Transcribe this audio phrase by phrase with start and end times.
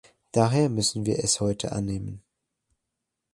[0.31, 2.23] Daher müssen wir es heute annehmen.